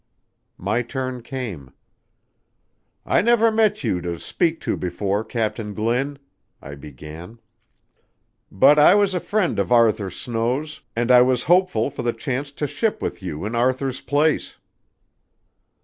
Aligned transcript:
My 0.57 0.81
turn 0.81 1.21
came. 1.21 1.73
"I 3.05 3.21
never 3.21 3.51
met 3.51 3.83
you 3.83 4.01
to 4.01 4.17
speak 4.17 4.59
to 4.61 4.75
before, 4.75 5.23
Captain 5.23 5.75
Glynn," 5.75 6.17
I 6.59 6.73
began, 6.73 7.39
"but 8.51 8.79
I 8.79 8.95
was 8.95 9.13
a 9.13 9.19
friend 9.19 9.59
of 9.59 9.71
Arthur 9.71 10.09
Snow's, 10.09 10.81
and 10.95 11.11
I 11.11 11.21
was 11.21 11.43
hopeful 11.43 11.91
for 11.91 12.01
the 12.01 12.13
chance 12.13 12.51
to 12.53 12.65
ship 12.65 12.99
with 12.99 13.21
you 13.21 13.45
in 13.45 13.53
Arthur's 13.53 14.01
place." 14.01 14.57